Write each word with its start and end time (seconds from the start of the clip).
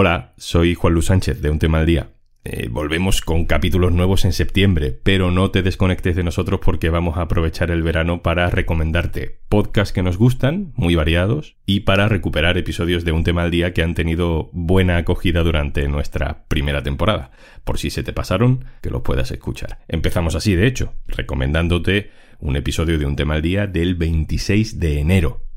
Hola, 0.00 0.32
soy 0.36 0.74
Juan 0.74 0.94
Luis 0.94 1.06
Sánchez 1.06 1.42
de 1.42 1.50
Un 1.50 1.58
Tema 1.58 1.80
al 1.80 1.86
Día. 1.86 2.12
Eh, 2.44 2.68
volvemos 2.70 3.20
con 3.20 3.46
capítulos 3.46 3.90
nuevos 3.90 4.24
en 4.24 4.32
septiembre, 4.32 4.96
pero 5.02 5.32
no 5.32 5.50
te 5.50 5.62
desconectes 5.62 6.14
de 6.14 6.22
nosotros 6.22 6.60
porque 6.64 6.88
vamos 6.88 7.18
a 7.18 7.22
aprovechar 7.22 7.72
el 7.72 7.82
verano 7.82 8.22
para 8.22 8.48
recomendarte 8.48 9.40
podcasts 9.48 9.92
que 9.92 10.04
nos 10.04 10.16
gustan, 10.16 10.72
muy 10.76 10.94
variados, 10.94 11.56
y 11.66 11.80
para 11.80 12.06
recuperar 12.06 12.56
episodios 12.58 13.04
de 13.04 13.10
Un 13.10 13.24
Tema 13.24 13.42
al 13.42 13.50
Día 13.50 13.72
que 13.72 13.82
han 13.82 13.94
tenido 13.96 14.50
buena 14.52 14.98
acogida 14.98 15.42
durante 15.42 15.88
nuestra 15.88 16.44
primera 16.46 16.84
temporada. 16.84 17.32
Por 17.64 17.80
si 17.80 17.90
se 17.90 18.04
te 18.04 18.12
pasaron, 18.12 18.66
que 18.82 18.90
los 18.90 19.02
puedas 19.02 19.32
escuchar. 19.32 19.80
Empezamos 19.88 20.36
así, 20.36 20.54
de 20.54 20.68
hecho, 20.68 20.92
recomendándote 21.08 22.12
un 22.38 22.54
episodio 22.54 23.00
de 23.00 23.06
Un 23.06 23.16
Tema 23.16 23.34
al 23.34 23.42
Día 23.42 23.66
del 23.66 23.96
26 23.96 24.78
de 24.78 25.00
enero, 25.00 25.47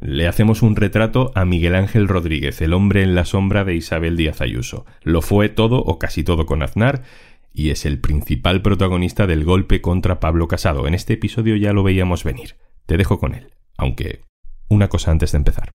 le 0.00 0.28
hacemos 0.28 0.62
un 0.62 0.76
retrato 0.76 1.32
a 1.34 1.44
Miguel 1.44 1.74
Ángel 1.74 2.08
Rodríguez, 2.08 2.60
el 2.60 2.72
hombre 2.72 3.02
en 3.02 3.14
la 3.14 3.24
sombra 3.24 3.64
de 3.64 3.74
Isabel 3.74 4.16
Díaz 4.16 4.40
Ayuso. 4.40 4.86
Lo 5.02 5.22
fue 5.22 5.48
todo 5.48 5.78
o 5.78 5.98
casi 5.98 6.22
todo 6.24 6.46
con 6.46 6.62
Aznar 6.62 7.02
y 7.52 7.70
es 7.70 7.86
el 7.86 8.00
principal 8.00 8.62
protagonista 8.62 9.26
del 9.26 9.44
golpe 9.44 9.80
contra 9.80 10.20
Pablo 10.20 10.48
Casado. 10.48 10.88
En 10.88 10.94
este 10.94 11.14
episodio 11.14 11.56
ya 11.56 11.72
lo 11.72 11.84
veíamos 11.84 12.24
venir. 12.24 12.56
Te 12.86 12.96
dejo 12.96 13.18
con 13.18 13.34
él. 13.34 13.52
Aunque, 13.76 14.22
una 14.68 14.88
cosa 14.88 15.12
antes 15.12 15.32
de 15.32 15.38
empezar. 15.38 15.70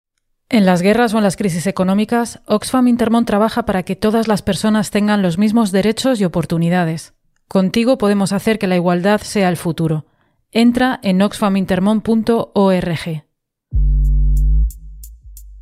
En 0.50 0.66
las 0.66 0.81
guerras 0.81 1.14
o 1.14 1.17
en 1.17 1.23
las 1.23 1.38
crisis 1.38 1.67
económicas, 1.67 2.42
Oxfam 2.45 2.88
Intermont 2.88 3.28
trabaja 3.28 3.66
para 3.66 3.84
que 3.84 3.95
todas 3.95 4.28
las 4.28 4.42
personas 4.42 4.92
tengan 4.92 5.22
los 5.22 5.38
mismos 5.38 5.72
derechos 5.72 6.20
y 6.20 6.26
oportunidades. 6.26 7.14
Contigo 7.48 7.98
podemos 7.98 8.34
hacer 8.34 8.59
que 8.59 8.67
la 8.67 8.76
igualdad 8.76 9.22
sea 9.22 9.48
el 9.50 9.58
futuro. 9.58 10.06
Entra 10.52 11.00
en 11.04 11.22
oxfamintermont.org. 11.22 13.29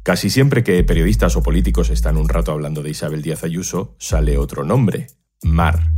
Casi 0.08 0.30
siempre 0.30 0.64
que 0.64 0.82
periodistas 0.86 1.36
o 1.36 1.44
políticos 1.44 1.90
están 1.90 2.16
un 2.16 2.30
rato 2.30 2.54
hablando 2.54 2.82
de 2.82 2.92
Isabel 2.92 3.22
Díaz 3.22 3.44
Ayuso, 3.44 3.94
sale 4.00 4.38
otro 4.38 4.64
nombre, 4.64 5.08
Mar. 5.44 5.92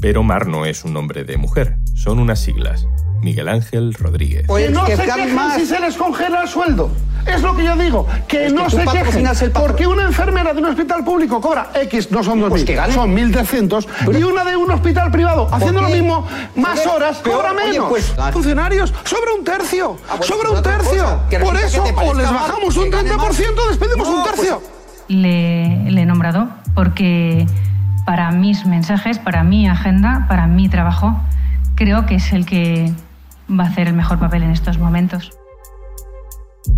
Pero 0.00 0.22
Mar 0.22 0.46
no 0.46 0.64
es 0.64 0.84
un 0.84 0.94
nombre 0.94 1.24
de 1.24 1.36
mujer, 1.36 1.76
son 1.94 2.18
unas 2.18 2.40
siglas. 2.40 2.86
Miguel 3.22 3.48
Ángel 3.48 3.94
Rodríguez. 3.94 4.44
Pues 4.46 4.70
no 4.70 4.86
se 4.86 4.96
quejen 4.96 5.38
si 5.56 5.66
se 5.66 5.78
les 5.78 5.96
congela 5.96 6.42
el 6.42 6.48
sueldo. 6.48 6.90
Es 7.26 7.42
lo 7.42 7.54
que 7.54 7.64
yo 7.64 7.76
digo, 7.76 8.06
que 8.26 8.48
no 8.48 8.70
se 8.70 8.82
quejen. 8.86 9.52
Porque 9.52 9.86
una 9.86 10.04
enfermera 10.04 10.54
de 10.54 10.60
un 10.60 10.68
hospital 10.68 11.04
público 11.04 11.38
cobra 11.38 11.70
X, 11.74 12.10
no 12.10 12.24
son 12.24 12.40
2.000, 12.40 12.48
pues 12.48 12.94
son 12.94 13.14
1.300, 13.14 14.18
y 14.18 14.22
una 14.22 14.42
de 14.42 14.56
un 14.56 14.70
hospital 14.70 15.10
privado, 15.10 15.46
haciendo 15.52 15.82
lo 15.82 15.90
mismo, 15.90 16.26
más 16.56 16.86
horas, 16.86 17.18
cobra 17.18 17.52
menos. 17.52 17.88
Pues, 17.90 18.14
Funcionarios, 18.32 18.94
sobra 19.04 19.34
un 19.38 19.44
tercio, 19.44 19.98
ah, 20.08 20.14
pues 20.16 20.28
sobra 20.28 20.50
un 20.50 20.62
tercio. 20.62 21.20
Por 21.42 21.56
eso, 21.56 21.84
o 21.84 22.14
les 22.14 22.30
bajamos 22.30 22.76
un 22.76 22.90
30%, 22.90 23.68
despedimos 23.68 24.08
un 24.08 24.24
tercio. 24.24 24.62
Le, 25.08 25.90
le 25.90 26.02
he 26.02 26.06
nombrado 26.06 26.48
porque 26.74 27.46
para 28.04 28.30
mis 28.30 28.66
mensajes, 28.66 29.18
para 29.18 29.44
mi 29.44 29.68
agenda, 29.68 30.26
para 30.28 30.46
mi 30.46 30.68
trabajo, 30.68 31.20
creo 31.74 32.06
que 32.06 32.16
es 32.16 32.32
el 32.32 32.46
que 32.46 32.92
va 33.48 33.64
a 33.64 33.66
hacer 33.68 33.88
el 33.88 33.94
mejor 33.94 34.18
papel 34.18 34.42
en 34.42 34.50
estos 34.50 34.78
momentos. 34.78 35.30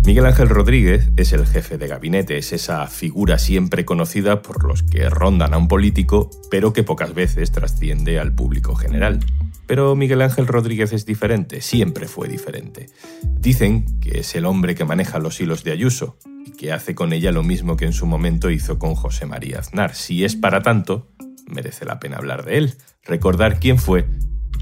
Miguel 0.05 0.25
Ángel 0.25 0.49
Rodríguez 0.49 1.09
es 1.17 1.33
el 1.33 1.45
jefe 1.45 1.77
de 1.77 1.87
gabinete, 1.87 2.37
es 2.37 2.53
esa 2.53 2.87
figura 2.87 3.37
siempre 3.37 3.85
conocida 3.85 4.41
por 4.41 4.65
los 4.65 4.83
que 4.83 5.09
rondan 5.09 5.53
a 5.53 5.57
un 5.57 5.67
político, 5.67 6.29
pero 6.49 6.73
que 6.73 6.83
pocas 6.83 7.13
veces 7.13 7.51
trasciende 7.51 8.19
al 8.19 8.33
público 8.33 8.75
general. 8.75 9.19
Pero 9.65 9.95
Miguel 9.95 10.21
Ángel 10.21 10.47
Rodríguez 10.47 10.93
es 10.93 11.05
diferente, 11.05 11.61
siempre 11.61 12.07
fue 12.07 12.27
diferente. 12.27 12.87
Dicen 13.23 13.99
que 13.99 14.19
es 14.19 14.35
el 14.35 14.45
hombre 14.45 14.75
que 14.75 14.85
maneja 14.85 15.19
los 15.19 15.39
hilos 15.39 15.63
de 15.63 15.71
Ayuso 15.71 16.17
y 16.45 16.51
que 16.51 16.71
hace 16.71 16.95
con 16.95 17.13
ella 17.13 17.31
lo 17.31 17.43
mismo 17.43 17.77
que 17.77 17.85
en 17.85 17.93
su 17.93 18.05
momento 18.05 18.49
hizo 18.49 18.79
con 18.79 18.95
José 18.95 19.25
María 19.25 19.59
Aznar. 19.59 19.95
Si 19.95 20.23
es 20.23 20.35
para 20.35 20.61
tanto, 20.61 21.09
merece 21.47 21.85
la 21.85 21.99
pena 21.99 22.17
hablar 22.17 22.45
de 22.45 22.57
él, 22.57 22.73
recordar 23.03 23.59
quién 23.59 23.77
fue, 23.77 24.05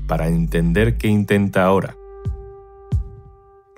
para 0.07 0.27
entender 0.27 0.97
qué 0.97 1.07
intenta 1.07 1.63
ahora 1.63 1.95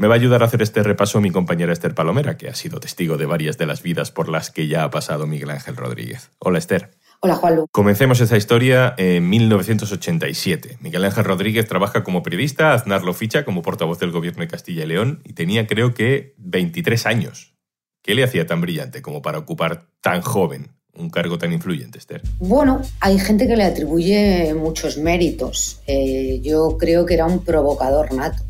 me 0.03 0.09
va 0.09 0.16
a 0.16 0.18
ayudar 0.18 0.44
a 0.44 0.47
hacer 0.47 0.62
este 0.62 0.84
repaso 0.84 1.22
mi 1.22 1.31
compañera 1.31 1.72
Esther 1.72 1.96
Palomera, 1.96 2.36
que 2.36 2.50
ha 2.50 2.56
sido 2.56 2.81
testigo 2.81 3.16
de 3.16 3.25
varias 3.25 3.58
de 3.58 3.66
las 3.66 3.81
vidas 3.81 4.12
por 4.12 4.28
las 4.28 4.52
que 4.52 4.68
ya 4.68 4.84
ha 4.84 4.90
pasado 4.90 5.28
Miguel 5.28 5.52
Ángel 5.52 5.78
Rodríguez. 5.78 6.30
Hola 6.40 6.58
Esther. 6.58 6.91
Hola 7.22 7.36
Juanlu. 7.36 7.68
Comencemos 7.72 8.19
esa 8.19 8.36
historia 8.36 8.96
en 8.97 9.30
1987. 9.30 10.80
Miguel 10.81 11.06
Ángel 11.06 11.24
Rodríguez 11.24 11.69
trabaja 11.69 12.03
como 12.03 12.22
periodista, 12.22 12.74
Aznar 12.74 13.03
lo 13.03 13.13
ficha 13.13 13.46
como 13.46 13.62
portavoz 13.62 13.97
del 14.00 14.12
gobierno 14.12 14.42
de 14.42 14.50
Castilla 14.50 14.84
y 14.84 14.88
León 14.88 15.22
y 15.24 15.31
tenía 15.31 15.68
creo 15.68 15.94
que 15.94 16.34
23 16.38 17.06
años. 17.06 17.56
¿Qué 18.02 18.13
le 18.13 18.25
hacía 18.25 18.46
tan 18.46 18.59
brillante 18.59 19.02
como 19.02 19.22
para 19.22 19.38
ocupar 19.38 19.88
tan 20.02 20.22
joven 20.22 20.74
un 20.96 21.12
cargo 21.12 21.38
tan 21.38 21.53
influyente, 21.53 21.97
Esther? 21.97 22.24
Bueno, 22.40 22.81
hay 23.00 23.19
gente 23.19 23.47
que 23.47 23.56
le 23.56 23.63
atribuye 23.63 24.53
muchos 24.53 24.97
méritos. 24.97 25.80
Eh, 25.88 26.42
yo 26.44 26.78
creo 26.78 27.06
que 27.06 27.13
era 27.13 27.25
un 27.25 27.46
provocador 27.46 28.13
nato 28.13 28.44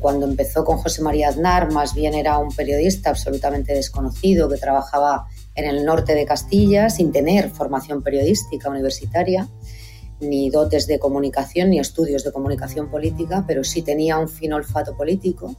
cuando 0.00 0.26
empezó 0.26 0.64
con 0.64 0.78
José 0.78 1.02
María 1.02 1.28
Aznar, 1.28 1.72
más 1.72 1.94
bien 1.94 2.14
era 2.14 2.38
un 2.38 2.54
periodista 2.54 3.10
absolutamente 3.10 3.74
desconocido 3.74 4.48
que 4.48 4.56
trabajaba 4.56 5.26
en 5.54 5.64
el 5.64 5.84
norte 5.84 6.14
de 6.14 6.24
Castilla 6.24 6.90
sin 6.90 7.12
tener 7.12 7.50
formación 7.50 8.02
periodística 8.02 8.68
universitaria, 8.68 9.48
ni 10.20 10.50
dotes 10.50 10.86
de 10.86 10.98
comunicación, 10.98 11.70
ni 11.70 11.78
estudios 11.78 12.24
de 12.24 12.32
comunicación 12.32 12.90
política, 12.90 13.44
pero 13.46 13.64
sí 13.64 13.82
tenía 13.82 14.18
un 14.18 14.28
fino 14.28 14.56
olfato 14.56 14.96
político 14.96 15.56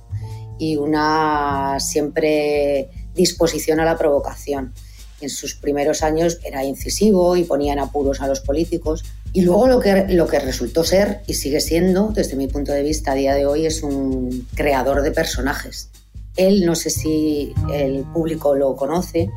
y 0.58 0.78
una 0.78 1.80
siempre 1.80 2.90
disposición 3.14 3.80
a 3.80 3.86
la 3.86 3.98
provocación. 3.98 4.74
En 5.20 5.30
sus 5.30 5.56
primeros 5.56 6.04
años 6.04 6.40
era 6.44 6.64
incisivo 6.64 7.36
y 7.36 7.44
ponía 7.44 7.74
en 7.74 7.80
apuros 7.80 8.22
a 8.22 8.28
los 8.28 8.42
políticos, 8.42 9.04
y 9.34 9.42
luego 9.42 9.68
lo 9.68 9.80
que, 9.80 10.08
lo 10.09 10.28
que 10.28 10.40
resultó 10.40 10.84
ser 10.84 11.22
y 11.25 11.36
sigue 11.36 11.62
siendo, 11.62 12.09
desde 12.09 12.36
mi 12.36 12.47
punto 12.47 12.74
de 12.74 12.84
vista 12.84 13.14
a 13.14 13.16
día 13.16 13.34
de 13.34 13.46
hoy, 13.46 13.66
es 13.66 13.81
un 13.81 14.47
creador 14.56 15.02
de 15.03 15.12
personajes. 15.12 15.90
Él, 16.36 16.66
no 16.66 16.75
sé 16.75 16.90
si 16.90 17.53
el 17.74 18.03
público 18.14 18.56
lo 18.56 18.75
conoce, 18.75 19.30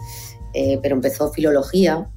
eh, 0.53 0.79
pero 0.83 0.97
empezó 0.97 1.31
filología 1.31 2.09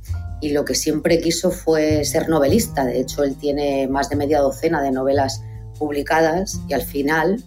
y 0.41 0.49
lo 0.49 0.65
que 0.65 0.75
siempre 0.75 1.19
quiso 1.19 1.51
fue 1.51 2.03
ser 2.03 2.29
novelista. 2.29 2.85
De 2.85 2.99
hecho, 2.99 3.23
él 3.23 3.35
tiene 3.35 3.87
más 3.87 4.09
de 4.09 4.15
media 4.15 4.39
docena 4.39 4.81
de 4.81 4.91
novelas 4.91 5.43
publicadas 5.77 6.59
y 6.67 6.73
al 6.73 6.81
final 6.81 7.43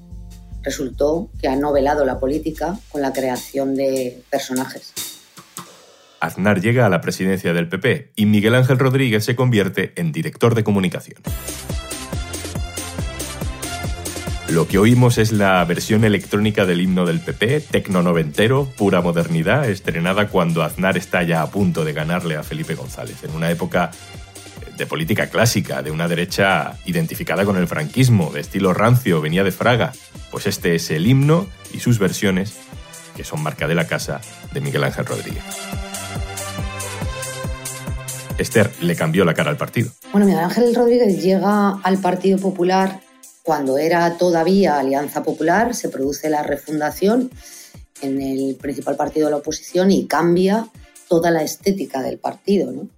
resultó 0.63 1.29
que 1.41 1.49
ha 1.49 1.57
novelado 1.57 2.05
la 2.05 2.21
política 2.21 2.79
con 2.91 3.03
la 3.03 3.13
creación 3.13 3.75
de 3.75 4.23
personajes. 4.31 4.93
Aznar 6.21 6.61
llega 6.61 6.87
a 6.87 6.91
la 6.91 7.01
presidencia 7.01 7.53
del 7.53 7.69
PP 7.69 8.13
y 8.15 8.27
Miguel 8.27 8.55
Ángel 8.55 8.79
Rodríguez 8.79 9.25
se 9.25 9.35
convierte 9.35 9.93
en 9.97 10.13
director 10.13 10.55
de 10.55 10.63
comunicación. 10.63 11.21
Lo 14.51 14.67
que 14.67 14.79
oímos 14.79 15.19
es 15.19 15.31
la 15.31 15.65
versión 15.65 16.05
electrónica 16.05 16.67
del 16.67 16.81
himno 16.81 17.07
del 17.07 17.21
PP, 17.21 17.61
tecno-noventero, 17.61 18.67
pura 18.77 19.01
modernidad, 19.01 19.69
estrenada 19.71 20.27
cuando 20.29 20.65
Aznar 20.65 20.97
está 20.97 21.23
ya 21.23 21.43
a 21.43 21.51
punto 21.51 21.85
de 21.85 21.93
ganarle 21.93 22.37
a 22.37 22.43
Felipe 22.43 22.75
González, 22.75 23.23
en 23.23 23.31
una 23.31 23.51
época 23.51 23.93
de 24.77 24.87
política 24.87 25.29
clásica, 25.29 25.83
de 25.83 25.93
una 25.93 26.09
derecha 26.09 26.77
identificada 26.85 27.45
con 27.45 27.59
el 27.59 27.69
franquismo, 27.69 28.33
de 28.33 28.41
estilo 28.41 28.75
rancio, 28.75 29.21
venía 29.21 29.45
de 29.45 29.53
Fraga. 29.53 29.93
Pues 30.33 30.49
este 30.49 30.75
es 30.75 30.91
el 30.91 31.07
himno 31.07 31.47
y 31.73 31.79
sus 31.79 32.01
versiones, 32.01 32.59
que 33.17 33.23
son 33.23 33.43
marca 33.43 33.69
de 33.69 33.77
la 33.77 33.87
casa 33.87 34.21
de 34.53 34.61
Miguel 34.61 34.83
Ángel 34.83 35.07
Rodríguez. 35.07 35.45
Esther 38.41 38.71
le 38.81 38.97
cambió 38.97 39.25
la 39.25 39.35
cara 39.35 39.51
al 39.51 39.57
partido. 39.57 39.91
Bueno, 40.13 40.27
Miguel 40.27 40.45
Ángel 40.45 40.75
Rodríguez 40.75 41.23
llega 41.23 41.79
al 41.83 41.99
Partido 41.99 42.39
Popular 42.39 43.01
cuando 43.43 43.79
era 43.79 44.17
todavía 44.17 44.79
Alianza 44.79 45.23
Popular, 45.23 45.75
se 45.75 45.89
produce 45.89 46.29
la 46.31 46.43
refundación 46.43 47.31
en 48.03 48.21
el 48.21 48.57
principal 48.57 48.97
partido 48.97 49.27
de 49.27 49.33
la 49.33 49.39
oposición 49.39 49.91
y 49.91 50.07
cambia 50.07 50.69
toda 51.09 51.31
la 51.31 51.43
estética 51.43 52.03
del 52.03 52.19
partido. 52.19 52.71
¿no? 52.71 52.89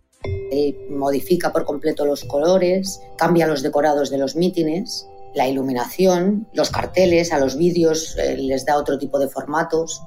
modifica 0.91 1.53
por 1.53 1.65
completo 1.65 2.05
los 2.05 2.25
colores, 2.25 3.01
cambia 3.17 3.47
los 3.47 3.63
decorados 3.63 4.11
de 4.11 4.19
los 4.19 4.37
mítines, 4.37 5.07
la 5.35 5.49
iluminación, 5.49 6.47
los 6.53 6.71
carteles, 6.71 7.33
a 7.33 7.39
los 7.39 7.57
vídeos 7.57 8.17
eh, 8.19 8.37
les 8.37 8.67
da 8.67 8.77
otro 8.77 8.99
tipo 8.99 9.19
de 9.19 9.29
formatos, 9.29 10.03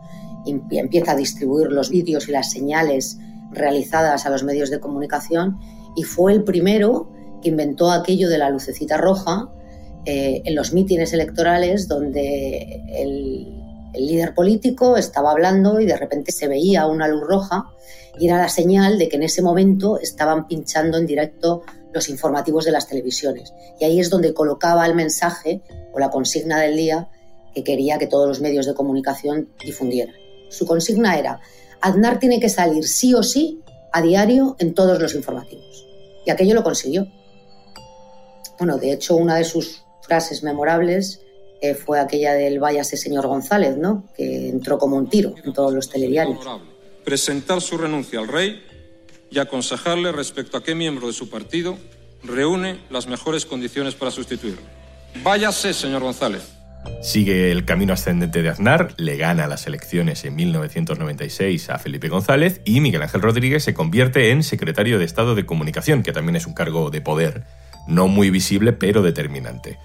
empieza 0.46 1.14
a 1.14 1.16
distribuir 1.16 1.72
los 1.72 1.90
vídeos 1.90 2.30
y 2.30 2.32
las 2.32 2.52
señales 2.52 3.18
realizadas 3.52 4.26
a 4.26 4.30
los 4.30 4.44
medios 4.44 4.70
de 4.70 4.80
comunicación 4.80 5.60
y 5.96 6.04
fue 6.04 6.34
el 6.34 6.44
primero 6.44 7.12
que 7.42 7.50
inventó 7.50 7.92
aquello 7.92 8.30
de 8.30 8.38
la 8.38 8.50
lucecita 8.50 8.98
roja 8.98 9.50
eh, 10.06 10.42
en 10.46 10.56
los 10.56 10.74
mítines 10.74 11.14
electorales 11.14 11.88
donde 11.88 12.84
el, 12.90 13.66
el 13.94 14.08
líder 14.08 14.34
político 14.34 14.98
estaba 14.98 15.32
hablando 15.32 15.80
y 15.80 15.86
de 15.86 15.98
repente 15.98 16.32
se 16.32 16.48
veía 16.48 16.86
una 16.88 17.08
luz 17.08 17.24
roja 17.28 17.66
y 18.20 18.28
era 18.28 18.38
la 18.38 18.50
señal 18.50 18.98
de 18.98 19.10
que 19.10 19.18
en 19.18 19.24
ese 19.24 19.42
momento 19.42 20.00
estaban 20.00 20.48
pinchando 20.48 20.98
en 20.98 21.06
directo 21.06 21.64
los 21.94 22.10
informativos 22.10 22.66
de 22.66 22.72
las 22.72 22.88
televisiones. 22.88 23.54
Y 23.80 23.86
ahí 23.86 24.00
es 24.00 24.10
donde 24.10 24.34
colocaba 24.34 24.86
el 24.86 24.96
mensaje 24.96 25.62
o 25.94 26.00
la 26.00 26.10
consigna 26.10 26.60
del 26.60 26.76
día 26.76 27.10
que 27.54 27.64
quería 27.64 27.98
que 27.98 28.08
todos 28.08 28.28
los 28.28 28.42
medios 28.42 28.66
de 28.66 28.74
comunicación 28.74 29.50
difundieran. 29.64 30.16
Su 30.50 30.66
consigna 30.66 31.18
era 31.18 31.40
Aznar 31.86 32.18
tiene 32.18 32.40
que 32.40 32.50
salir 32.50 32.88
sí 32.88 33.14
o 33.14 33.22
sí 33.22 33.62
a 33.94 34.02
diario 34.02 34.56
en 34.58 34.74
todos 34.74 35.00
los 35.00 35.14
informativos. 35.14 35.86
Y 36.26 36.32
aquello 36.32 36.56
lo 36.56 36.64
consiguió. 36.64 37.08
Bueno, 38.58 38.80
de 38.80 38.92
hecho, 38.92 39.16
una 39.16 39.36
de 39.36 39.44
sus 39.44 39.84
frases 40.02 40.42
memorables 40.42 41.22
eh, 41.62 41.76
fue 41.76 42.00
aquella 42.00 42.34
del 42.34 42.58
váyase 42.58 42.98
señor 42.98 43.28
González, 43.28 43.78
¿no? 43.78 44.04
Que 44.18 44.50
entró 44.50 44.80
como 44.80 44.98
un 44.98 45.10
tiro 45.10 45.36
en 45.44 45.54
todos 45.54 45.72
los 45.76 45.88
telediarios. 45.88 46.40
Presentar 47.04 47.62
su 47.62 47.78
renuncia 47.78 48.20
al 48.20 48.30
rey 48.30 48.64
y 49.30 49.38
aconsejarle 49.38 50.12
respecto 50.12 50.58
a 50.58 50.64
qué 50.64 50.74
miembro 50.74 51.06
de 51.06 51.14
su 51.14 51.30
partido 51.30 51.78
reúne 52.24 52.80
las 52.90 53.06
mejores 53.06 53.46
condiciones 53.46 53.94
para 53.94 54.10
sustituirlo. 54.10 54.64
Váyase, 55.22 55.72
señor 55.72 56.02
González. 56.02 56.55
Sigue 57.02 57.52
el 57.52 57.66
camino 57.66 57.94
ascendente 57.94 58.42
de 58.42 58.50
Aznar, 58.50 58.94
le 58.98 59.18
gana 59.18 59.48
las 59.48 59.68
elecciones 59.68 60.26
en 60.26 60.36
1996 60.36 61.70
a 61.70 61.78
Felipe 61.78 62.10
González 62.10 62.62
y 62.66 62.80
Miguel 62.80 63.04
Ángel 63.04 63.22
Rodríguez 63.22 63.64
se 63.64 63.74
convierte 63.74 64.32
en 64.32 64.42
secretario 64.42 64.98
de 64.98 65.06
Estado 65.06 65.36
de 65.36 65.46
Comunicación, 65.46 66.02
que 66.02 66.14
también 66.14 66.36
es 66.36 66.48
un 66.48 66.54
cargo 66.54 66.90
de 66.90 67.02
poder, 67.02 67.44
no 67.88 68.08
muy 68.08 68.32
visible 68.32 68.74
pero 68.74 69.04
determinante. 69.04 69.78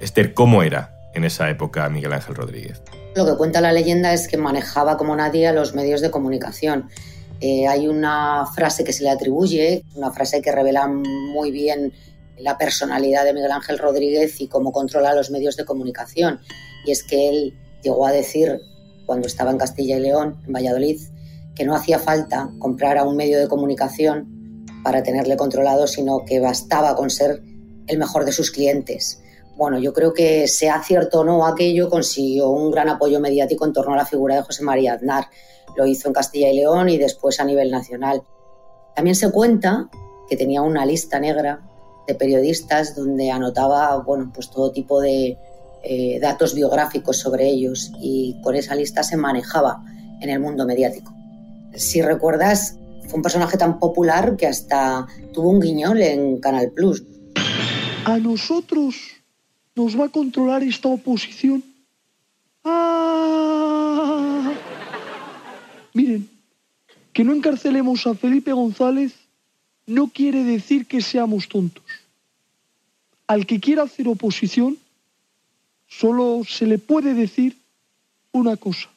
Esther, 0.00 0.32
¿cómo 0.32 0.62
era 0.62 0.94
en 1.14 1.24
esa 1.24 1.50
época 1.50 1.88
Miguel 1.88 2.12
Ángel 2.12 2.36
Rodríguez? 2.36 2.82
Lo 3.16 3.26
que 3.26 3.36
cuenta 3.36 3.60
la 3.60 3.72
leyenda 3.72 4.12
es 4.12 4.28
que 4.28 4.36
manejaba 4.36 4.96
como 4.96 5.16
nadie 5.16 5.48
a 5.48 5.52
los 5.52 5.74
medios 5.74 6.00
de 6.00 6.10
comunicación. 6.10 6.88
Eh, 7.40 7.66
hay 7.66 7.88
una 7.88 8.44
frase 8.54 8.84
que 8.84 8.92
se 8.92 9.02
le 9.02 9.10
atribuye, 9.10 9.82
una 9.94 10.12
frase 10.12 10.40
que 10.42 10.52
revela 10.52 10.86
muy 10.86 11.50
bien 11.50 11.92
la 12.40 12.58
personalidad 12.58 13.24
de 13.24 13.34
Miguel 13.34 13.52
Ángel 13.52 13.78
Rodríguez 13.78 14.40
y 14.40 14.48
cómo 14.48 14.72
controla 14.72 15.14
los 15.14 15.30
medios 15.30 15.56
de 15.56 15.64
comunicación. 15.64 16.40
Y 16.86 16.92
es 16.92 17.02
que 17.02 17.28
él 17.28 17.54
llegó 17.82 18.06
a 18.06 18.12
decir, 18.12 18.60
cuando 19.06 19.26
estaba 19.26 19.50
en 19.50 19.58
Castilla 19.58 19.96
y 19.96 20.00
León, 20.00 20.40
en 20.46 20.52
Valladolid, 20.52 21.00
que 21.54 21.64
no 21.64 21.74
hacía 21.74 21.98
falta 21.98 22.50
comprar 22.58 22.98
a 22.98 23.04
un 23.04 23.16
medio 23.16 23.38
de 23.38 23.48
comunicación 23.48 24.64
para 24.82 25.02
tenerle 25.02 25.36
controlado, 25.36 25.86
sino 25.86 26.24
que 26.24 26.40
bastaba 26.40 26.94
con 26.96 27.10
ser 27.10 27.42
el 27.86 27.98
mejor 27.98 28.24
de 28.24 28.32
sus 28.32 28.50
clientes. 28.50 29.22
Bueno, 29.56 29.78
yo 29.78 29.92
creo 29.92 30.14
que 30.14 30.48
sea 30.48 30.82
cierto 30.82 31.20
o 31.20 31.24
no 31.24 31.46
aquello, 31.46 31.90
consiguió 31.90 32.48
un 32.48 32.70
gran 32.70 32.88
apoyo 32.88 33.20
mediático 33.20 33.66
en 33.66 33.72
torno 33.72 33.92
a 33.92 33.96
la 33.96 34.06
figura 34.06 34.36
de 34.36 34.42
José 34.42 34.62
María 34.62 34.94
Aznar. 34.94 35.26
Lo 35.76 35.86
hizo 35.86 36.08
en 36.08 36.14
Castilla 36.14 36.48
y 36.50 36.56
León 36.56 36.88
y 36.88 36.96
después 36.96 37.40
a 37.40 37.44
nivel 37.44 37.70
nacional. 37.70 38.22
También 38.94 39.14
se 39.14 39.30
cuenta 39.30 39.90
que 40.28 40.36
tenía 40.36 40.62
una 40.62 40.86
lista 40.86 41.20
negra 41.20 41.69
de 42.06 42.14
periodistas 42.14 42.94
donde 42.94 43.30
anotaba 43.30 43.96
bueno, 43.98 44.30
pues 44.34 44.50
todo 44.50 44.72
tipo 44.72 45.00
de 45.00 45.38
eh, 45.82 46.18
datos 46.20 46.54
biográficos 46.54 47.18
sobre 47.18 47.48
ellos 47.48 47.90
y 48.00 48.40
con 48.42 48.54
esa 48.54 48.74
lista 48.74 49.02
se 49.02 49.16
manejaba 49.16 49.82
en 50.20 50.28
el 50.28 50.40
mundo 50.40 50.66
mediático. 50.66 51.14
Si 51.74 52.02
recuerdas, 52.02 52.76
fue 53.06 53.16
un 53.16 53.22
personaje 53.22 53.56
tan 53.56 53.78
popular 53.78 54.36
que 54.36 54.46
hasta 54.46 55.06
tuvo 55.32 55.50
un 55.50 55.60
guiñol 55.60 56.02
en 56.02 56.38
Canal 56.38 56.70
Plus. 56.72 57.02
A 58.04 58.18
nosotros 58.18 58.96
nos 59.74 59.98
va 59.98 60.06
a 60.06 60.08
controlar 60.08 60.62
esta 60.62 60.88
oposición. 60.88 61.64
¡Ah! 62.64 64.52
Miren, 65.94 66.28
que 67.12 67.24
no 67.24 67.32
encarcelemos 67.32 68.06
a 68.06 68.14
Felipe 68.14 68.52
González 68.52 69.14
no 69.90 70.08
quiere 70.08 70.44
decir 70.44 70.86
que 70.86 71.02
seamos 71.02 71.48
tontos. 71.48 71.84
Al 73.26 73.44
que 73.46 73.58
quiera 73.60 73.82
hacer 73.82 74.08
oposición, 74.08 74.78
solo 75.86 76.42
se 76.48 76.66
le 76.66 76.78
puede 76.78 77.12
decir 77.14 77.56
una 78.32 78.56
cosa. 78.56 78.88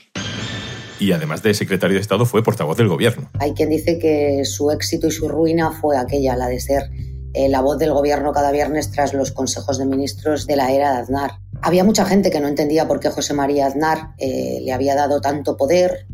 Y 1.00 1.10
además 1.10 1.42
de 1.42 1.54
secretario 1.54 1.96
de 1.96 2.00
Estado 2.00 2.24
fue 2.26 2.44
portavoz 2.44 2.76
del 2.76 2.86
gobierno. 2.86 3.28
Hay 3.40 3.54
quien 3.54 3.70
dice 3.70 3.98
que 3.98 4.44
su 4.44 4.70
éxito 4.70 5.08
y 5.08 5.10
su 5.10 5.28
ruina 5.28 5.72
fue 5.72 5.96
aquella, 5.98 6.36
la 6.36 6.46
de 6.46 6.60
ser 6.60 6.90
eh, 7.34 7.48
la 7.48 7.60
voz 7.60 7.78
del 7.78 7.92
gobierno 7.92 8.32
cada 8.32 8.52
viernes 8.52 8.92
tras 8.92 9.12
los 9.14 9.32
consejos 9.32 9.78
de 9.78 9.86
ministros 9.86 10.46
de 10.46 10.54
la 10.54 10.70
era 10.70 10.92
de 10.92 10.98
Aznar. 10.98 11.41
Había 11.62 11.84
mucha 11.84 12.04
gente 12.04 12.30
que 12.30 12.40
no 12.40 12.48
entendía 12.48 12.88
por 12.88 12.98
qué 12.98 13.08
José 13.08 13.34
María 13.34 13.66
Aznar 13.66 14.14
eh, 14.18 14.58
le 14.62 14.72
había 14.72 14.96
dado 14.96 15.20
tanto 15.20 15.56
poder. 15.56 16.06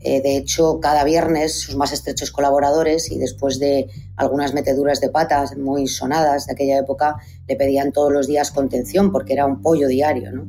Eh, 0.00 0.22
de 0.22 0.36
hecho, 0.36 0.80
cada 0.80 1.04
viernes 1.04 1.60
sus 1.60 1.76
más 1.76 1.92
estrechos 1.92 2.30
colaboradores 2.30 3.10
y 3.10 3.18
después 3.18 3.58
de 3.58 3.88
algunas 4.16 4.54
meteduras 4.54 5.00
de 5.00 5.10
patas 5.10 5.56
muy 5.56 5.86
sonadas 5.86 6.46
de 6.46 6.52
aquella 6.54 6.78
época, 6.78 7.16
le 7.46 7.56
pedían 7.56 7.92
todos 7.92 8.12
los 8.12 8.26
días 8.26 8.50
contención 8.50 9.12
porque 9.12 9.34
era 9.34 9.44
un 9.46 9.60
pollo 9.60 9.86
diario. 9.86 10.32
¿no? 10.32 10.46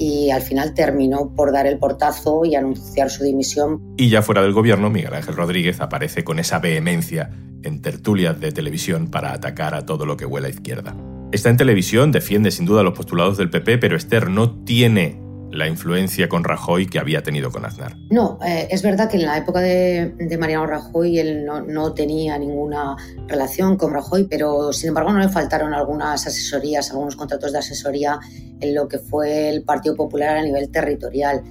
y 0.00 0.30
al 0.30 0.40
final 0.40 0.72
terminó 0.72 1.34
por 1.36 1.52
dar 1.52 1.66
el 1.66 1.78
portazo 1.78 2.46
y 2.46 2.54
anunciar 2.54 3.10
su 3.10 3.22
dimisión. 3.22 3.94
Y 3.98 4.08
ya 4.08 4.22
fuera 4.22 4.40
del 4.40 4.54
gobierno, 4.54 4.88
Miguel 4.88 5.12
Ángel 5.12 5.36
Rodríguez 5.36 5.78
aparece 5.80 6.24
con 6.24 6.38
esa 6.38 6.58
vehemencia 6.58 7.30
en 7.62 7.82
tertulias 7.82 8.40
de 8.40 8.50
televisión 8.50 9.10
para 9.10 9.34
atacar 9.34 9.74
a 9.74 9.84
todo 9.84 10.06
lo 10.06 10.16
que 10.16 10.24
huela 10.24 10.46
a 10.46 10.50
izquierda. 10.50 10.96
Está 11.32 11.48
en 11.48 11.56
televisión, 11.56 12.10
defiende 12.10 12.50
sin 12.50 12.66
duda 12.66 12.82
los 12.82 12.92
postulados 12.92 13.38
del 13.38 13.50
PP, 13.50 13.78
pero 13.78 13.96
Esther 13.96 14.28
no 14.28 14.64
tiene 14.64 15.20
la 15.52 15.68
influencia 15.68 16.28
con 16.28 16.42
Rajoy 16.42 16.88
que 16.88 16.98
había 16.98 17.22
tenido 17.22 17.52
con 17.52 17.64
Aznar. 17.64 17.96
No, 18.10 18.40
eh, 18.44 18.66
es 18.68 18.82
verdad 18.82 19.08
que 19.08 19.16
en 19.16 19.26
la 19.26 19.38
época 19.38 19.60
de, 19.60 20.36
Mariano 20.40 20.66
Rajoy 20.66 21.20
él 21.20 21.44
no, 21.44 21.92
tenía 21.92 22.36
ninguna 22.36 22.96
relación 23.28 23.76
con 23.76 23.92
Rajoy, 23.92 24.24
pero 24.24 24.72
sin 24.72 24.88
embargo 24.88 25.12
no 25.12 25.20
le 25.20 25.28
faltaron 25.28 25.72
algunas 25.72 26.26
asesorías, 26.26 26.90
algunos 26.90 27.14
contratos 27.14 27.52
de 27.52 27.58
asesoría 27.58 28.18
en 28.60 28.74
lo 28.74 28.88
que 28.88 28.98
fue 28.98 29.50
el 29.50 29.62
Partido 29.62 29.94
Popular 29.94 30.36
a 30.36 30.42
nivel 30.42 30.68
territorial. 30.70 31.42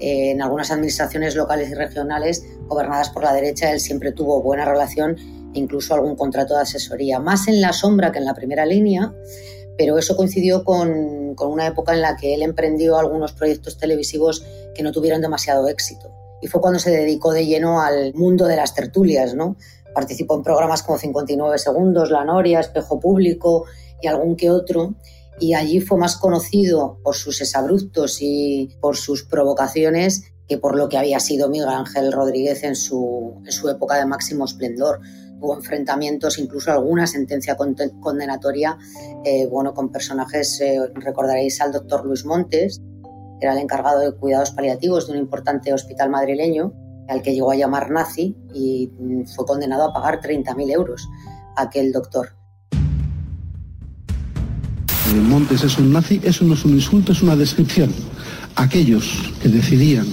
Eh, 0.00 0.32
en 0.32 0.42
algunas 0.42 0.72
administraciones 0.72 1.36
locales 1.36 1.70
y 1.70 1.74
regionales 1.74 2.44
gobernadas 2.66 3.10
por 3.10 3.24
la 3.24 3.32
derecha 3.32 3.72
él 3.72 3.80
siempre 3.80 4.12
tuvo 4.12 4.40
buena 4.42 4.64
relación 4.64 5.16
incluso 5.54 5.94
algún 5.94 6.16
contrato 6.16 6.54
de 6.54 6.62
asesoría, 6.62 7.18
más 7.18 7.48
en 7.48 7.60
la 7.60 7.72
sombra 7.72 8.12
que 8.12 8.18
en 8.18 8.24
la 8.24 8.34
primera 8.34 8.66
línea 8.66 9.14
pero 9.78 9.96
eso 9.96 10.16
coincidió 10.16 10.64
con, 10.64 11.36
con, 11.36 11.52
una 11.52 11.68
época 11.68 11.94
en 11.94 12.02
la 12.02 12.16
que 12.16 12.34
él 12.34 12.42
emprendió 12.42 12.98
algunos 12.98 13.32
proyectos 13.32 13.78
televisivos 13.78 14.44
que 14.74 14.82
no 14.82 14.90
tuvieron 14.90 15.22
demasiado 15.22 15.68
éxito. 15.68 16.10
Y 16.42 16.48
fue 16.48 16.60
cuando 16.60 16.80
se 16.80 16.90
dedicó 16.90 17.32
de 17.32 17.46
lleno 17.46 17.80
al 17.80 18.12
mundo 18.14 18.46
de 18.46 18.56
las 18.56 18.74
tertulias, 18.74 19.34
¿no? 19.34 19.56
Participó 19.94 20.34
en 20.34 20.42
programas 20.42 20.82
como 20.82 20.98
59 20.98 21.58
Segundos, 21.58 22.10
La 22.10 22.24
Noria, 22.24 22.58
Espejo 22.58 22.98
Público 22.98 23.66
y 24.02 24.08
algún 24.08 24.34
que 24.34 24.50
otro. 24.50 24.96
Y 25.40 25.54
allí 25.54 25.80
fue 25.80 25.96
más 25.96 26.16
conocido 26.16 26.98
por 27.04 27.14
sus 27.14 27.40
exabruptos 27.40 28.18
y 28.20 28.76
por 28.80 28.96
sus 28.96 29.22
provocaciones 29.24 30.24
que 30.48 30.58
por 30.58 30.76
lo 30.76 30.88
que 30.88 30.98
había 30.98 31.20
sido 31.20 31.48
Miguel 31.48 31.68
Ángel 31.68 32.10
Rodríguez 32.10 32.64
en 32.64 32.74
su, 32.74 33.42
en 33.44 33.52
su 33.52 33.68
época 33.68 33.96
de 33.96 34.06
máximo 34.06 34.44
esplendor 34.44 35.00
hubo 35.40 35.56
enfrentamientos, 35.56 36.38
incluso 36.38 36.72
alguna 36.72 37.06
sentencia 37.06 37.56
condenatoria, 37.56 38.76
eh, 39.24 39.46
bueno, 39.46 39.74
con 39.74 39.90
personajes, 39.90 40.60
eh, 40.60 40.80
recordaréis 40.94 41.60
al 41.60 41.72
doctor 41.72 42.04
Luis 42.04 42.24
Montes, 42.24 42.80
que 43.40 43.46
era 43.46 43.52
el 43.52 43.60
encargado 43.60 44.00
de 44.00 44.12
cuidados 44.12 44.50
paliativos 44.50 45.06
de 45.06 45.12
un 45.12 45.18
importante 45.18 45.72
hospital 45.72 46.10
madrileño, 46.10 46.72
al 47.08 47.22
que 47.22 47.32
llegó 47.32 47.52
a 47.52 47.56
llamar 47.56 47.90
nazi 47.90 48.36
y 48.52 48.90
mm, 48.98 49.24
fue 49.26 49.46
condenado 49.46 49.84
a 49.84 49.92
pagar 49.92 50.20
30.000 50.20 50.70
euros 50.72 51.08
aquel 51.56 51.92
doctor. 51.92 52.30
Montes 55.14 55.64
es 55.64 55.78
un 55.78 55.92
nazi, 55.92 56.20
eso 56.22 56.44
no 56.44 56.54
es 56.54 56.64
un 56.64 56.72
insulto, 56.72 57.12
es 57.12 57.22
una 57.22 57.34
descripción. 57.34 57.90
Aquellos 58.56 59.32
que 59.42 59.48
decidían 59.48 60.06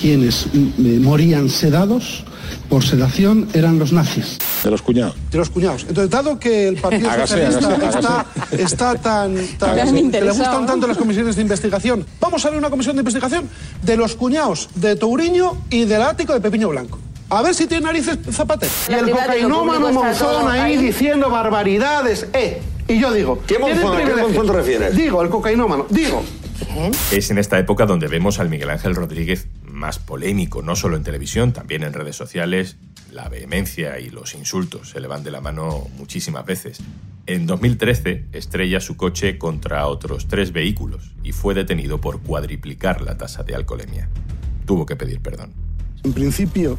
quienes 0.00 0.46
mm, 0.52 1.00
morían 1.02 1.48
sedados 1.48 2.24
por 2.72 2.82
sedación 2.82 3.48
eran 3.52 3.78
los 3.78 3.92
nazis. 3.92 4.38
De 4.64 4.70
los 4.70 4.80
cuñados. 4.80 5.14
De 5.30 5.36
los 5.36 5.50
cuñados. 5.50 5.84
Entonces, 5.86 6.08
dado 6.08 6.38
que 6.38 6.68
el 6.68 6.76
Partido 6.76 7.10
Socialista 7.10 8.24
Está, 8.50 8.94
tan... 8.94 9.34
que 10.10 10.20
le 10.22 10.30
gustan 10.30 10.64
tanto 10.64 10.86
las 10.86 10.96
comisiones 10.96 11.36
de 11.36 11.42
investigación, 11.42 12.06
vamos 12.18 12.42
a 12.46 12.48
ver 12.48 12.58
una 12.58 12.70
comisión 12.70 12.96
de 12.96 13.00
investigación 13.00 13.46
de 13.82 13.96
los 13.98 14.16
cuñados 14.16 14.70
de 14.74 14.96
Touriño 14.96 15.64
y 15.68 15.84
del 15.84 16.00
ático 16.00 16.32
de 16.32 16.40
Pepiño 16.40 16.70
Blanco. 16.70 16.98
A 17.28 17.42
ver 17.42 17.54
si 17.54 17.66
tiene 17.66 17.84
narices 17.84 18.18
Zapatero. 18.30 18.72
Y 18.88 18.94
el 18.94 19.10
cocainómano 19.10 19.92
Monzón 19.92 20.50
ahí 20.50 20.78
diciendo 20.78 21.28
barbaridades. 21.28 22.26
Eh, 22.32 22.62
y 22.88 22.98
yo 22.98 23.12
digo... 23.12 23.42
¿Qué 23.46 23.58
monzón, 23.58 23.98
¿qué 23.98 24.16
monzón 24.16 24.46
te 24.46 24.52
refieres? 24.54 24.96
Digo, 24.96 25.20
el 25.20 25.28
cocainómano. 25.28 25.84
Digo... 25.90 26.22
Es 27.10 27.30
en 27.30 27.36
esta 27.36 27.58
época 27.58 27.84
donde 27.84 28.08
vemos 28.08 28.38
al 28.38 28.48
Miguel 28.48 28.70
Ángel 28.70 28.94
Rodríguez 28.94 29.46
más 29.82 29.98
polémico, 29.98 30.62
no 30.62 30.76
solo 30.76 30.96
en 30.96 31.02
televisión, 31.02 31.52
también 31.52 31.82
en 31.82 31.92
redes 31.92 32.14
sociales, 32.14 32.76
la 33.10 33.28
vehemencia 33.28 33.98
y 33.98 34.10
los 34.10 34.34
insultos 34.36 34.90
se 34.90 35.00
le 35.00 35.08
van 35.08 35.24
de 35.24 35.32
la 35.32 35.40
mano 35.40 35.88
muchísimas 35.98 36.46
veces. 36.46 36.78
En 37.26 37.46
2013 37.46 38.26
estrella 38.32 38.78
su 38.78 38.96
coche 38.96 39.38
contra 39.38 39.88
otros 39.88 40.28
tres 40.28 40.52
vehículos 40.52 41.10
y 41.24 41.32
fue 41.32 41.54
detenido 41.54 42.00
por 42.00 42.20
cuadriplicar 42.20 43.02
la 43.02 43.18
tasa 43.18 43.42
de 43.42 43.56
alcoholemia. 43.56 44.08
Tuvo 44.66 44.86
que 44.86 44.94
pedir 44.94 45.20
perdón. 45.20 45.52
En 46.04 46.12
principio, 46.12 46.78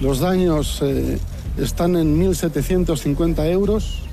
los 0.00 0.20
daños 0.20 0.80
eh, 0.82 1.18
están 1.58 1.96
en 1.96 2.18
1.750 2.18 3.44
euros. 3.50 4.04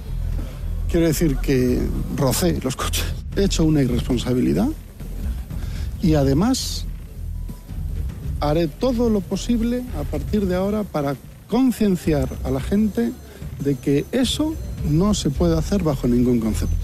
Quiero 0.92 1.08
decir 1.08 1.38
que 1.38 1.82
rocé 2.18 2.60
los 2.62 2.76
coches. 2.76 3.06
He 3.38 3.46
hecho 3.46 3.64
una 3.64 3.82
irresponsabilidad 3.82 4.70
Y 6.02 6.16
además 6.16 6.86
haré 8.40 8.68
todo 8.68 9.10
lo 9.10 9.22
posible 9.22 9.84
a 10.00 10.04
partir 10.04 10.46
de 10.46 10.56
ahora 10.56 10.84
para 10.84 11.16
concienciar 11.48 12.28
a 12.44 12.52
la 12.52 12.60
gente 12.60 13.12
de 13.60 13.76
que 13.76 14.06
eso 14.12 14.56
no 14.90 15.14
se 15.14 15.30
puede 15.30 15.58
hacer 15.58 15.84
bajo 15.84 16.08
ningún 16.08 16.40
concepto. 16.40 16.76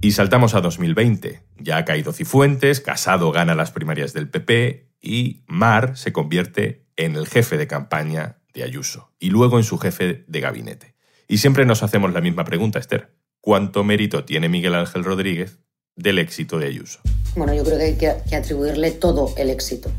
Y 0.00 0.12
saltamos 0.12 0.54
a 0.54 0.60
2020. 0.60 1.42
Ya 1.58 1.76
ha 1.76 1.84
caído 1.84 2.12
Cifuentes, 2.12 2.80
Casado 2.80 3.30
gana 3.32 3.54
las 3.54 3.70
primarias 3.70 4.14
del 4.14 4.28
PP 4.28 4.88
y 5.02 5.42
Mar 5.46 5.96
se 5.96 6.12
convierte 6.12 6.86
en 6.96 7.16
el 7.16 7.26
jefe 7.26 7.58
de 7.58 7.66
campaña 7.66 8.38
de 8.54 8.62
Ayuso 8.62 9.12
y 9.18 9.30
luego 9.30 9.58
en 9.58 9.64
su 9.64 9.78
jefe 9.78 10.24
de 10.26 10.40
gabinete. 10.40 10.94
Y 11.28 11.38
siempre 11.38 11.66
nos 11.66 11.82
hacemos 11.82 12.12
la 12.12 12.20
misma 12.20 12.44
pregunta, 12.44 12.78
Esther. 12.78 13.14
¿Cuánto 13.40 13.84
mérito 13.84 14.24
tiene 14.24 14.48
Miguel 14.48 14.74
Ángel 14.74 15.04
Rodríguez 15.04 15.60
del 15.96 16.18
éxito 16.18 16.58
de 16.58 16.66
Ayuso? 16.66 17.00
Bueno, 17.36 17.54
yo 17.54 17.62
creo 17.62 17.78
que 17.78 17.84
hay 17.84 17.94
que, 17.94 18.36
atribuirle 18.36 18.90
todo 18.92 19.32
el 19.36 19.50
éxito. 19.50 19.90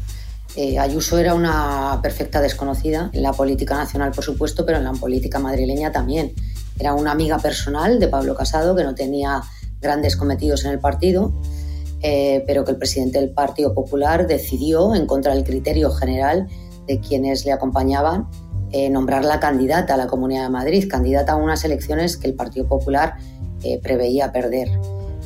Eh, 0.55 0.77
Ayuso 0.79 1.17
era 1.17 1.33
una 1.33 1.99
perfecta 2.01 2.41
desconocida 2.41 3.09
en 3.13 3.23
la 3.23 3.31
política 3.31 3.75
nacional, 3.75 4.11
por 4.11 4.23
supuesto, 4.23 4.65
pero 4.65 4.79
en 4.79 4.83
la 4.83 4.91
política 4.93 5.39
madrileña 5.39 5.91
también. 5.91 6.33
Era 6.77 6.93
una 6.93 7.11
amiga 7.11 7.37
personal 7.39 7.99
de 7.99 8.07
Pablo 8.07 8.35
Casado 8.35 8.75
que 8.75 8.83
no 8.83 8.95
tenía 8.95 9.41
grandes 9.79 10.17
cometidos 10.17 10.65
en 10.65 10.71
el 10.71 10.79
partido, 10.79 11.33
eh, 12.01 12.43
pero 12.47 12.65
que 12.65 12.71
el 12.71 12.77
presidente 12.77 13.19
del 13.19 13.29
Partido 13.29 13.73
Popular 13.73 14.27
decidió, 14.27 14.93
en 14.95 15.05
contra 15.05 15.33
del 15.33 15.43
criterio 15.43 15.91
general 15.91 16.47
de 16.85 16.99
quienes 16.99 17.45
le 17.45 17.53
acompañaban, 17.53 18.27
eh, 18.71 18.89
nombrarla 18.89 19.39
candidata 19.39 19.93
a 19.93 19.97
la 19.97 20.07
Comunidad 20.07 20.43
de 20.43 20.49
Madrid, 20.49 20.87
candidata 20.89 21.33
a 21.33 21.35
unas 21.35 21.63
elecciones 21.63 22.17
que 22.17 22.27
el 22.27 22.33
Partido 22.33 22.67
Popular 22.67 23.15
preveía 23.83 24.31
perder. 24.31 24.69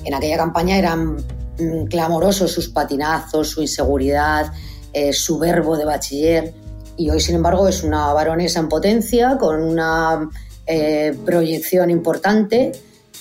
En 0.05 0.13
aquella 0.13 0.38
campaña 0.38 0.77
eran 0.77 1.17
mm, 1.59 1.85
clamorosos 1.89 2.51
sus 2.51 2.69
patinazos, 2.69 3.50
su 3.50 3.62
inseguridad, 3.62 4.53
eh, 4.93 5.12
su 5.12 5.38
verbo 5.38 5.75
de 5.75 5.85
bachiller. 5.85 6.53
Y 6.95 7.09
hoy, 7.09 7.19
sin 7.19 7.35
embargo, 7.35 7.67
es 7.67 7.83
una 7.83 8.13
baronesa 8.13 8.62
en 8.62 8.69
potencia, 8.69 9.38
con 9.38 9.62
una 9.62 10.29
eh, 10.67 11.13
proyección 11.25 11.89
importante 11.89 12.71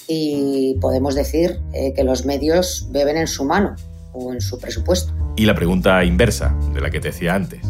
y 0.07 0.77
podemos 0.81 1.15
decir 1.15 1.61
eh, 1.73 1.93
que 1.95 2.05
los 2.05 2.25
medios 2.25 2.89
beben 2.91 3.17
en 3.17 3.27
su 3.27 3.45
mano 3.45 3.75
o 4.13 4.33
en 4.33 4.41
su 4.41 4.59
presupuesto. 4.59 5.13
Y 5.37 5.47
la 5.47 5.55
pregunta 5.55 6.05
inversa, 6.05 6.55
de 6.73 6.81
la 6.81 6.91
que 6.91 7.01
te 7.01 7.09
decía 7.09 7.35
antes. 7.35 7.61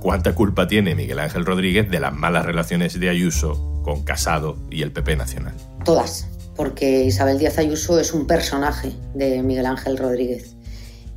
¿Cuánta 0.00 0.34
culpa 0.34 0.66
tiene 0.66 0.94
Miguel 0.94 1.18
Ángel 1.18 1.44
Rodríguez 1.44 1.90
de 1.90 2.00
las 2.00 2.12
malas 2.12 2.44
relaciones 2.44 2.98
de 2.98 3.08
Ayuso 3.08 3.80
con 3.82 4.02
Casado 4.02 4.56
y 4.70 4.82
el 4.82 4.92
PP 4.92 5.16
Nacional? 5.16 5.54
Todas, 5.84 6.26
porque 6.60 7.04
Isabel 7.04 7.38
Díaz 7.38 7.56
Ayuso 7.56 7.98
es 7.98 8.12
un 8.12 8.26
personaje 8.26 8.92
de 9.14 9.42
Miguel 9.42 9.64
Ángel 9.64 9.96
Rodríguez. 9.96 10.56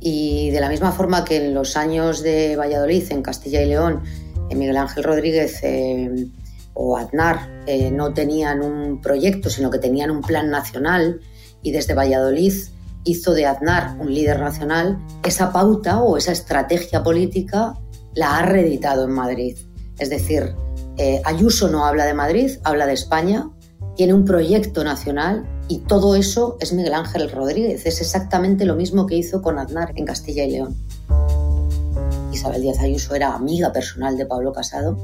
Y 0.00 0.48
de 0.52 0.58
la 0.58 0.70
misma 0.70 0.90
forma 0.90 1.22
que 1.22 1.36
en 1.36 1.52
los 1.52 1.76
años 1.76 2.22
de 2.22 2.56
Valladolid, 2.56 3.12
en 3.12 3.20
Castilla 3.20 3.60
y 3.60 3.66
León, 3.66 4.02
eh, 4.48 4.54
Miguel 4.54 4.78
Ángel 4.78 5.04
Rodríguez 5.04 5.60
eh, 5.62 6.28
o 6.72 6.96
Aznar 6.96 7.62
eh, 7.66 7.90
no 7.90 8.14
tenían 8.14 8.62
un 8.62 9.02
proyecto, 9.02 9.50
sino 9.50 9.70
que 9.70 9.78
tenían 9.78 10.10
un 10.10 10.22
plan 10.22 10.48
nacional 10.48 11.20
y 11.62 11.72
desde 11.72 11.92
Valladolid 11.92 12.54
hizo 13.04 13.34
de 13.34 13.44
Aznar 13.44 13.98
un 14.00 14.14
líder 14.14 14.40
nacional, 14.40 14.98
esa 15.26 15.52
pauta 15.52 16.00
o 16.00 16.16
esa 16.16 16.32
estrategia 16.32 17.02
política 17.02 17.74
la 18.14 18.38
ha 18.38 18.46
reeditado 18.46 19.04
en 19.04 19.10
Madrid. 19.10 19.58
Es 19.98 20.08
decir, 20.08 20.54
Ayuso 21.26 21.68
no 21.68 21.84
habla 21.84 22.06
de 22.06 22.14
Madrid, 22.14 22.52
habla 22.64 22.86
de 22.86 22.94
España, 22.94 23.50
tiene 23.96 24.14
un 24.14 24.24
proyecto 24.24 24.84
nacional 24.84 25.46
y 25.68 25.78
todo 25.78 26.14
eso 26.16 26.56
es 26.60 26.72
Miguel 26.72 26.94
Ángel 26.94 27.30
Rodríguez. 27.30 27.86
Es 27.86 28.00
exactamente 28.00 28.64
lo 28.64 28.76
mismo 28.76 29.06
que 29.06 29.16
hizo 29.16 29.40
con 29.40 29.58
Aznar 29.58 29.92
en 29.94 30.04
Castilla 30.04 30.44
y 30.44 30.50
León. 30.50 30.76
Isabel 32.32 32.62
Díaz 32.62 32.80
Ayuso 32.80 33.14
era 33.14 33.34
amiga 33.34 33.72
personal 33.72 34.16
de 34.16 34.26
Pablo 34.26 34.52
Casado 34.52 34.98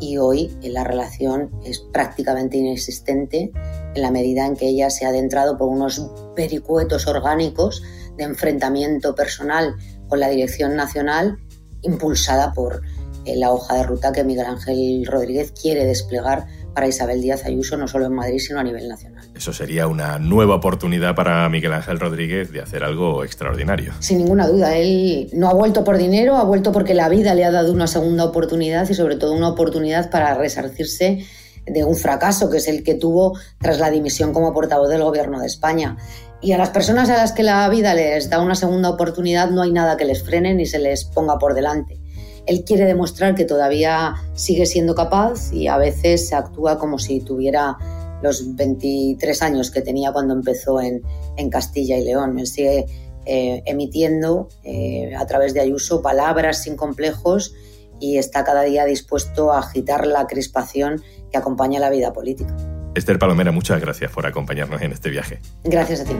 y 0.00 0.18
hoy 0.18 0.50
la 0.62 0.84
relación 0.84 1.50
es 1.64 1.78
prácticamente 1.78 2.58
inexistente 2.58 3.52
en 3.94 4.02
la 4.02 4.10
medida 4.10 4.44
en 4.46 4.56
que 4.56 4.68
ella 4.68 4.90
se 4.90 5.06
ha 5.06 5.10
adentrado 5.10 5.56
por 5.56 5.68
unos 5.68 6.10
vericuetos 6.34 7.06
orgánicos 7.06 7.82
de 8.16 8.24
enfrentamiento 8.24 9.14
personal 9.14 9.74
con 10.08 10.20
la 10.20 10.28
dirección 10.28 10.76
nacional 10.76 11.38
impulsada 11.82 12.52
por 12.52 12.82
eh, 13.24 13.36
la 13.36 13.52
hoja 13.52 13.76
de 13.76 13.82
ruta 13.84 14.12
que 14.12 14.24
Miguel 14.24 14.46
Ángel 14.46 15.06
Rodríguez 15.06 15.52
quiere 15.52 15.84
desplegar 15.84 16.46
para 16.76 16.88
Isabel 16.88 17.22
Díaz 17.22 17.46
Ayuso, 17.46 17.78
no 17.78 17.88
solo 17.88 18.04
en 18.04 18.12
Madrid, 18.12 18.38
sino 18.38 18.60
a 18.60 18.62
nivel 18.62 18.86
nacional. 18.86 19.24
Eso 19.34 19.50
sería 19.54 19.86
una 19.86 20.18
nueva 20.18 20.56
oportunidad 20.56 21.14
para 21.14 21.48
Miguel 21.48 21.72
Ángel 21.72 21.98
Rodríguez 21.98 22.52
de 22.52 22.60
hacer 22.60 22.84
algo 22.84 23.24
extraordinario. 23.24 23.94
Sin 24.00 24.18
ninguna 24.18 24.46
duda, 24.46 24.76
él 24.76 25.30
no 25.32 25.48
ha 25.48 25.54
vuelto 25.54 25.84
por 25.84 25.96
dinero, 25.96 26.36
ha 26.36 26.44
vuelto 26.44 26.72
porque 26.72 26.92
la 26.92 27.08
vida 27.08 27.34
le 27.34 27.46
ha 27.46 27.50
dado 27.50 27.72
una 27.72 27.86
segunda 27.86 28.24
oportunidad 28.24 28.86
y 28.90 28.92
sobre 28.92 29.16
todo 29.16 29.32
una 29.32 29.48
oportunidad 29.48 30.10
para 30.10 30.34
resarcirse 30.34 31.24
de 31.64 31.82
un 31.82 31.96
fracaso, 31.96 32.50
que 32.50 32.58
es 32.58 32.68
el 32.68 32.84
que 32.84 32.92
tuvo 32.92 33.38
tras 33.58 33.78
la 33.78 33.90
dimisión 33.90 34.34
como 34.34 34.52
portavoz 34.52 34.90
del 34.90 35.02
Gobierno 35.02 35.40
de 35.40 35.46
España. 35.46 35.96
Y 36.42 36.52
a 36.52 36.58
las 36.58 36.68
personas 36.68 37.08
a 37.08 37.16
las 37.16 37.32
que 37.32 37.42
la 37.42 37.66
vida 37.70 37.94
les 37.94 38.28
da 38.28 38.38
una 38.38 38.54
segunda 38.54 38.90
oportunidad 38.90 39.48
no 39.48 39.62
hay 39.62 39.72
nada 39.72 39.96
que 39.96 40.04
les 40.04 40.22
frene 40.22 40.52
ni 40.52 40.66
se 40.66 40.78
les 40.78 41.06
ponga 41.06 41.38
por 41.38 41.54
delante. 41.54 41.98
Él 42.46 42.64
quiere 42.64 42.84
demostrar 42.84 43.34
que 43.34 43.44
todavía 43.44 44.14
sigue 44.34 44.66
siendo 44.66 44.94
capaz 44.94 45.52
y 45.52 45.66
a 45.66 45.76
veces 45.76 46.32
actúa 46.32 46.78
como 46.78 46.98
si 46.98 47.20
tuviera 47.20 47.76
los 48.22 48.56
23 48.56 49.42
años 49.42 49.70
que 49.70 49.82
tenía 49.82 50.12
cuando 50.12 50.34
empezó 50.34 50.80
en, 50.80 51.02
Castilla 51.50 51.98
y 51.98 52.04
León. 52.04 52.38
Él 52.38 52.46
sigue 52.46 52.86
eh, 53.26 53.62
emitiendo 53.66 54.48
eh, 54.64 55.14
a 55.16 55.26
través 55.26 55.52
de 55.54 55.60
Ayuso 55.60 56.00
palabras 56.02 56.62
sin 56.62 56.76
complejos 56.76 57.54
y 58.00 58.18
está 58.18 58.44
cada 58.44 58.62
día 58.62 58.84
dispuesto 58.84 59.52
a 59.52 59.58
agitar 59.58 60.06
la 60.06 60.26
crispación 60.26 61.02
que 61.30 61.38
acompaña 61.38 61.80
la 61.80 61.90
vida 61.90 62.12
política. 62.12 62.56
Esther 62.94 63.18
Palomera, 63.18 63.52
muchas 63.52 63.80
gracias 63.80 64.10
por 64.10 64.26
acompañarnos 64.26 64.80
en 64.80 64.92
este 64.92 65.10
viaje. 65.10 65.40
Gracias 65.64 66.00
a 66.00 66.04
ti. 66.04 66.14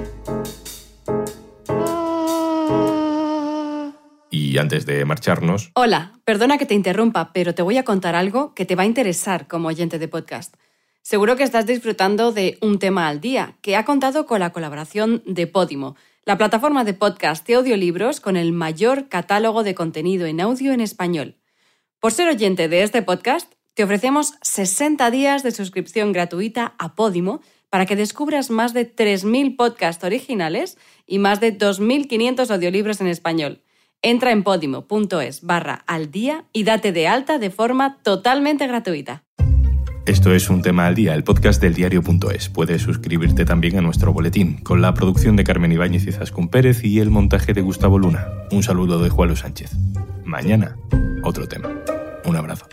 Y 4.56 4.58
antes 4.58 4.86
de 4.86 5.04
marcharnos... 5.04 5.70
Hola, 5.74 6.18
perdona 6.24 6.56
que 6.56 6.64
te 6.64 6.72
interrumpa, 6.72 7.30
pero 7.34 7.54
te 7.54 7.60
voy 7.60 7.76
a 7.76 7.84
contar 7.84 8.14
algo 8.14 8.54
que 8.54 8.64
te 8.64 8.74
va 8.74 8.84
a 8.84 8.86
interesar 8.86 9.46
como 9.48 9.68
oyente 9.68 9.98
de 9.98 10.08
podcast. 10.08 10.54
Seguro 11.02 11.36
que 11.36 11.42
estás 11.42 11.66
disfrutando 11.66 12.32
de 12.32 12.56
Un 12.62 12.78
tema 12.78 13.06
al 13.08 13.20
día, 13.20 13.58
que 13.60 13.76
ha 13.76 13.84
contado 13.84 14.24
con 14.24 14.40
la 14.40 14.54
colaboración 14.54 15.22
de 15.26 15.46
Podimo, 15.46 15.94
la 16.24 16.38
plataforma 16.38 16.84
de 16.84 16.94
podcast 16.94 17.46
de 17.46 17.56
audiolibros 17.56 18.20
con 18.20 18.38
el 18.38 18.52
mayor 18.52 19.10
catálogo 19.10 19.62
de 19.62 19.74
contenido 19.74 20.24
en 20.24 20.40
audio 20.40 20.72
en 20.72 20.80
español. 20.80 21.36
Por 22.00 22.12
ser 22.12 22.26
oyente 22.26 22.68
de 22.68 22.82
este 22.82 23.02
podcast, 23.02 23.52
te 23.74 23.84
ofrecemos 23.84 24.36
60 24.40 25.10
días 25.10 25.42
de 25.42 25.50
suscripción 25.50 26.12
gratuita 26.12 26.72
a 26.78 26.94
Podimo 26.94 27.42
para 27.68 27.84
que 27.84 27.94
descubras 27.94 28.48
más 28.48 28.72
de 28.72 28.90
3.000 28.90 29.54
podcasts 29.54 30.02
originales 30.02 30.78
y 31.06 31.18
más 31.18 31.40
de 31.40 31.58
2.500 31.58 32.50
audiolibros 32.50 33.02
en 33.02 33.08
español. 33.08 33.60
Entra 34.02 34.32
en 34.32 34.42
podimo.es 34.42 35.42
barra 35.42 35.82
al 35.86 36.10
día 36.10 36.44
y 36.52 36.64
date 36.64 36.92
de 36.92 37.08
alta 37.08 37.38
de 37.38 37.50
forma 37.50 37.98
totalmente 38.02 38.66
gratuita. 38.66 39.24
Esto 40.06 40.32
es 40.32 40.48
Un 40.48 40.62
Tema 40.62 40.86
al 40.86 40.94
Día, 40.94 41.14
el 41.14 41.24
podcast 41.24 41.60
del 41.60 41.74
diario.es. 41.74 42.48
Puedes 42.48 42.82
suscribirte 42.82 43.44
también 43.44 43.76
a 43.76 43.80
nuestro 43.80 44.12
boletín, 44.12 44.58
con 44.58 44.80
la 44.80 44.94
producción 44.94 45.34
de 45.34 45.42
Carmen 45.42 45.72
Ibáñez 45.72 46.06
y 46.06 46.12
Zascún 46.12 46.48
Pérez 46.48 46.84
y 46.84 47.00
el 47.00 47.10
montaje 47.10 47.54
de 47.54 47.60
Gustavo 47.60 47.98
Luna. 47.98 48.28
Un 48.52 48.62
saludo 48.62 49.02
de 49.02 49.10
Juan 49.10 49.34
Sánchez. 49.34 49.72
Mañana, 50.24 50.76
otro 51.24 51.48
tema. 51.48 51.70
Un 52.24 52.36
abrazo. 52.36 52.68